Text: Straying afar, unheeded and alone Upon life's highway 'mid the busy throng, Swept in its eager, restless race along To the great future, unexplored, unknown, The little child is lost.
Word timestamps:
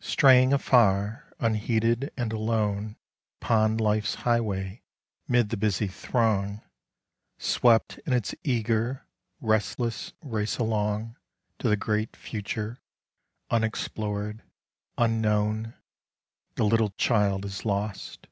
Straying 0.00 0.54
afar, 0.54 1.34
unheeded 1.38 2.10
and 2.16 2.32
alone 2.32 2.96
Upon 3.42 3.76
life's 3.76 4.14
highway 4.14 4.82
'mid 5.28 5.50
the 5.50 5.58
busy 5.58 5.86
throng, 5.86 6.62
Swept 7.36 7.98
in 8.06 8.14
its 8.14 8.34
eager, 8.42 9.06
restless 9.38 10.14
race 10.22 10.56
along 10.56 11.18
To 11.58 11.68
the 11.68 11.76
great 11.76 12.16
future, 12.16 12.78
unexplored, 13.50 14.42
unknown, 14.96 15.74
The 16.54 16.64
little 16.64 16.94
child 16.96 17.44
is 17.44 17.66
lost. 17.66 18.28